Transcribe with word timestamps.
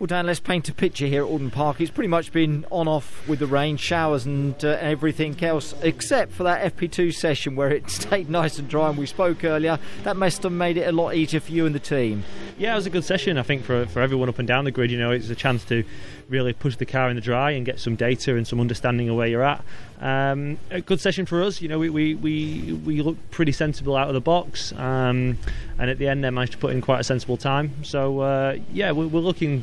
Well, 0.00 0.06
Dan, 0.06 0.24
let's 0.24 0.40
paint 0.40 0.66
a 0.66 0.72
picture 0.72 1.04
here 1.04 1.24
at 1.24 1.30
Oulton 1.30 1.52
Park. 1.52 1.78
It's 1.78 1.90
pretty 1.90 2.08
much 2.08 2.32
been 2.32 2.64
on 2.70 2.88
off 2.88 3.28
with 3.28 3.38
the 3.38 3.46
rain, 3.46 3.76
showers, 3.76 4.24
and 4.24 4.54
uh, 4.64 4.78
everything 4.80 5.36
else, 5.44 5.74
except 5.82 6.32
for 6.32 6.42
that 6.44 6.74
FP2 6.74 7.12
session 7.12 7.54
where 7.54 7.68
it 7.68 7.90
stayed 7.90 8.30
nice 8.30 8.58
and 8.58 8.66
dry. 8.66 8.88
And 8.88 8.96
we 8.96 9.04
spoke 9.04 9.44
earlier. 9.44 9.78
That 10.04 10.16
must 10.16 10.42
have 10.44 10.52
made 10.52 10.78
it 10.78 10.88
a 10.88 10.92
lot 10.92 11.16
easier 11.16 11.38
for 11.40 11.52
you 11.52 11.66
and 11.66 11.74
the 11.74 11.80
team. 11.80 12.24
Yeah, 12.56 12.72
it 12.72 12.76
was 12.76 12.86
a 12.86 12.90
good 12.90 13.04
session. 13.04 13.36
I 13.36 13.42
think 13.42 13.62
for 13.62 13.84
for 13.88 14.00
everyone 14.00 14.30
up 14.30 14.38
and 14.38 14.48
down 14.48 14.64
the 14.64 14.70
grid. 14.70 14.90
You 14.90 14.96
know, 14.96 15.10
it's 15.10 15.28
a 15.28 15.34
chance 15.34 15.64
to 15.64 15.84
really 16.30 16.54
push 16.54 16.76
the 16.76 16.86
car 16.86 17.10
in 17.10 17.16
the 17.16 17.20
dry 17.20 17.50
and 17.50 17.66
get 17.66 17.78
some 17.78 17.94
data 17.94 18.36
and 18.36 18.48
some 18.48 18.58
understanding 18.58 19.10
of 19.10 19.16
where 19.16 19.26
you're 19.26 19.42
at. 19.42 19.62
Um, 20.00 20.56
a 20.70 20.80
good 20.80 21.00
session 21.00 21.26
for 21.26 21.42
us. 21.42 21.60
You 21.60 21.68
know, 21.68 21.78
we 21.78 21.90
we 21.90 22.14
we, 22.14 22.72
we 22.86 23.02
look 23.02 23.18
pretty 23.30 23.52
sensible 23.52 23.96
out 23.96 24.08
of 24.08 24.14
the 24.14 24.22
box, 24.22 24.72
um, 24.72 25.36
and 25.78 25.90
at 25.90 25.98
the 25.98 26.08
end, 26.08 26.24
they 26.24 26.30
managed 26.30 26.52
to 26.52 26.58
put 26.58 26.72
in 26.72 26.80
quite 26.80 27.00
a 27.00 27.04
sensible 27.04 27.36
time. 27.36 27.84
So 27.84 28.20
uh, 28.20 28.56
yeah, 28.72 28.92
we're, 28.92 29.08
we're 29.08 29.20
looking 29.20 29.62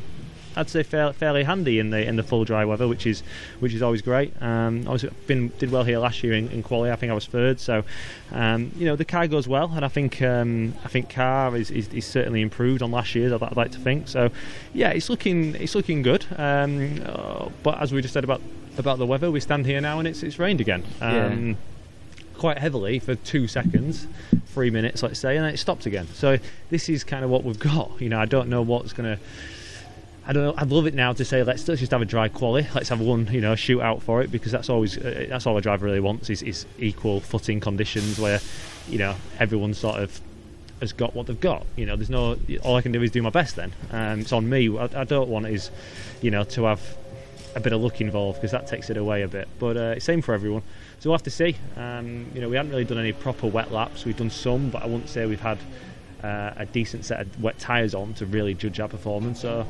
I'd 0.58 0.68
say 0.68 0.82
fairly, 0.82 1.12
fairly 1.12 1.44
handy 1.44 1.78
in 1.78 1.90
the 1.90 2.06
in 2.06 2.16
the 2.16 2.22
full 2.22 2.44
dry 2.44 2.64
weather, 2.64 2.88
which 2.88 3.06
is 3.06 3.22
which 3.60 3.72
is 3.74 3.82
always 3.82 4.02
great. 4.02 4.32
Um, 4.42 4.80
obviously, 4.86 5.10
been 5.26 5.52
did 5.58 5.70
well 5.70 5.84
here 5.84 5.98
last 5.98 6.22
year 6.22 6.34
in, 6.34 6.48
in 6.50 6.62
quali. 6.62 6.90
I 6.90 6.96
think 6.96 7.10
I 7.10 7.14
was 7.14 7.26
third, 7.26 7.60
so 7.60 7.84
um, 8.32 8.72
you 8.76 8.86
know 8.86 8.96
the 8.96 9.04
car 9.04 9.28
goes 9.28 9.46
well, 9.46 9.70
and 9.74 9.84
I 9.84 9.88
think 9.88 10.20
um, 10.20 10.74
I 10.84 10.88
think 10.88 11.10
car 11.10 11.56
is, 11.56 11.70
is, 11.70 11.88
is, 11.88 12.04
certainly 12.04 12.40
improved 12.40 12.82
on 12.82 12.90
last 12.90 13.14
year. 13.14 13.32
I'd, 13.34 13.42
I'd, 13.42 13.56
like 13.56 13.72
to 13.72 13.78
think 13.78 14.08
so. 14.08 14.30
Yeah, 14.74 14.90
it's 14.90 15.08
looking 15.08 15.54
it's 15.54 15.74
looking 15.74 16.02
good. 16.02 16.26
Um, 16.36 17.02
uh, 17.06 17.48
but 17.62 17.80
as 17.80 17.92
we 17.92 18.02
just 18.02 18.14
said 18.14 18.24
about 18.24 18.40
about 18.76 18.98
the 18.98 19.06
weather, 19.06 19.30
we 19.30 19.40
stand 19.40 19.64
here 19.66 19.80
now 19.80 19.98
and 19.98 20.08
it's 20.08 20.22
it's 20.22 20.38
rained 20.38 20.60
again. 20.60 20.84
Yeah 21.00 21.26
um, 21.26 21.56
quite 22.38 22.58
heavily 22.58 22.98
for 23.00 23.16
two 23.16 23.48
seconds, 23.48 24.06
three 24.46 24.70
minutes, 24.70 25.02
let's 25.02 25.18
say, 25.18 25.36
and 25.36 25.44
then 25.44 25.52
it 25.52 25.58
stopped 25.58 25.86
again. 25.86 26.06
So 26.14 26.38
this 26.70 26.88
is 26.88 27.04
kind 27.04 27.24
of 27.24 27.30
what 27.30 27.44
we've 27.44 27.58
got. 27.58 28.00
You 28.00 28.08
know, 28.08 28.18
I 28.18 28.26
don't 28.26 28.48
know 28.48 28.62
what's 28.62 28.92
going 28.92 29.16
to 29.16 29.22
I 30.28 30.34
don't 30.34 30.44
know. 30.44 30.54
I'd 30.58 30.68
love 30.68 30.86
it 30.86 30.92
now 30.92 31.14
to 31.14 31.24
say 31.24 31.42
let's, 31.42 31.66
let's 31.66 31.80
just 31.80 31.90
have 31.90 32.02
a 32.02 32.04
dry 32.04 32.28
quali. 32.28 32.66
Let's 32.74 32.90
have 32.90 33.00
one, 33.00 33.26
you 33.32 33.40
know, 33.40 33.54
shootout 33.54 34.02
for 34.02 34.20
it 34.20 34.30
because 34.30 34.52
that's 34.52 34.68
always 34.68 34.98
uh, 34.98 35.26
that's 35.30 35.46
all 35.46 35.56
a 35.56 35.62
driver 35.62 35.86
really 35.86 36.00
wants 36.00 36.28
is, 36.28 36.42
is 36.42 36.66
equal 36.78 37.20
footing 37.20 37.60
conditions 37.60 38.18
where, 38.18 38.38
you 38.90 38.98
know, 38.98 39.14
everyone 39.38 39.72
sort 39.72 39.96
of 40.02 40.20
has 40.80 40.92
got 40.92 41.14
what 41.14 41.26
they've 41.26 41.40
got. 41.40 41.64
You 41.76 41.86
know, 41.86 41.96
there's 41.96 42.10
no. 42.10 42.36
All 42.62 42.76
I 42.76 42.82
can 42.82 42.92
do 42.92 43.02
is 43.02 43.10
do 43.10 43.22
my 43.22 43.30
best. 43.30 43.56
Then 43.56 43.72
um, 43.90 44.20
it's 44.20 44.32
on 44.32 44.46
me. 44.50 44.76
I, 44.76 44.90
I 44.94 45.04
don't 45.04 45.30
want 45.30 45.46
is, 45.46 45.70
you 46.20 46.30
know, 46.30 46.44
to 46.44 46.64
have 46.64 46.82
a 47.56 47.60
bit 47.60 47.72
of 47.72 47.80
luck 47.80 48.02
involved 48.02 48.36
because 48.38 48.50
that 48.50 48.66
takes 48.66 48.90
it 48.90 48.98
away 48.98 49.22
a 49.22 49.28
bit. 49.28 49.48
But 49.58 49.76
uh, 49.78 49.98
same 49.98 50.20
for 50.20 50.34
everyone. 50.34 50.62
So 51.00 51.08
we'll 51.08 51.16
have 51.16 51.24
to 51.24 51.30
see. 51.30 51.56
Um, 51.74 52.26
you 52.34 52.42
know, 52.42 52.50
we 52.50 52.56
haven't 52.56 52.72
really 52.72 52.84
done 52.84 52.98
any 52.98 53.14
proper 53.14 53.46
wet 53.46 53.72
laps. 53.72 54.04
We've 54.04 54.14
done 54.14 54.28
some, 54.28 54.68
but 54.68 54.82
I 54.82 54.86
wouldn't 54.86 55.08
say 55.08 55.24
we've 55.24 55.40
had 55.40 55.58
uh, 56.22 56.52
a 56.56 56.66
decent 56.66 57.06
set 57.06 57.20
of 57.20 57.42
wet 57.42 57.58
tyres 57.58 57.94
on 57.94 58.12
to 58.14 58.26
really 58.26 58.52
judge 58.52 58.78
our 58.78 58.88
performance. 58.88 59.40
So 59.40 59.66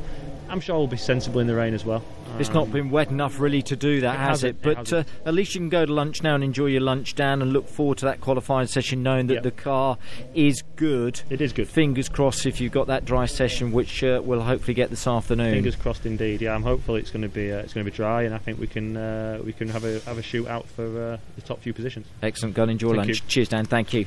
I'm 0.49 0.61
sure 0.61 0.79
we'll 0.79 0.87
be 0.87 0.97
sensible 0.97 1.41
in 1.41 1.47
the 1.47 1.55
rain 1.55 1.75
as 1.75 1.85
well. 1.85 2.03
It's 2.39 2.51
not 2.51 2.71
been 2.71 2.91
wet 2.91 3.09
enough 3.11 3.41
really 3.41 3.63
to 3.63 3.75
do 3.75 4.03
that, 4.03 4.15
It 4.15 4.19
has 4.19 4.45
it? 4.45 4.49
it 4.49 4.63
But 4.63 4.93
uh, 4.93 5.05
at 5.27 5.35
least 5.35 5.55
you 5.55 5.61
can 5.61 5.71
go 5.71 5.85
to 5.85 5.93
lunch 5.93 6.23
now 6.23 6.35
and 6.35 6.45
enjoy 6.45 6.67
your 6.67 6.83
lunch, 6.83 7.15
Dan, 7.15 7.43
and 7.43 7.53
look 7.53 7.69
forward 7.69 7.99
to 7.99 8.05
that 8.05 8.21
qualifying 8.21 8.67
session, 8.69 9.03
knowing 9.03 9.27
that 9.29 9.35
Yep. 9.35 9.43
the 9.43 9.51
car 9.51 9.99
is 10.35 10.63
good. 10.77 11.21
It 11.31 11.41
is 11.41 11.53
good. 11.53 11.69
Fingers 11.69 12.09
crossed 12.09 12.47
if 12.47 12.61
you've 12.61 12.73
got 12.73 12.87
that 12.89 13.05
dry 13.05 13.27
session, 13.27 13.73
which 13.73 14.05
uh, 14.05 14.21
we'll 14.23 14.43
hopefully 14.43 14.75
get 14.75 14.91
this 14.91 15.07
afternoon. 15.07 15.53
Fingers 15.55 15.77
crossed, 15.77 16.07
indeed. 16.07 16.41
Yeah, 16.43 16.55
I'm 16.55 16.63
hopeful 16.63 16.97
it's 16.97 17.11
going 17.11 17.23
to 17.23 17.29
be 17.29 17.51
uh, 17.51 17.59
it's 17.59 17.73
going 17.73 17.85
to 17.85 17.91
be 17.91 17.97
dry, 17.97 18.23
and 18.23 18.35
I 18.35 18.39
think 18.39 18.61
we 18.61 18.67
can 18.67 18.97
uh, 18.97 19.41
we 19.45 19.53
can 19.53 19.69
have 19.69 19.85
a 19.85 20.01
have 20.01 20.19
a 20.19 20.23
shootout 20.23 20.67
for 20.67 20.85
uh, 20.85 21.17
the 21.37 21.43
top 21.43 21.61
few 21.61 21.73
positions. 21.73 22.07
Excellent. 22.23 22.55
Go 22.55 22.63
and 22.63 22.71
enjoy 22.71 22.89
Thank 22.89 22.99
lunch. 22.99 23.09
you. 23.09 23.29
Cheers, 23.29 23.49
Dan. 23.49 23.65
Thank 23.65 23.93
you. 23.95 24.07